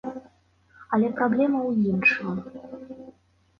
Але 0.97 1.07
праблема 1.19 1.59
ў 1.63 1.71
іншым. 1.93 2.33